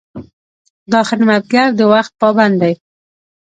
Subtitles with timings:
[0.91, 2.73] دا خدمتګر د وخت پابند دی.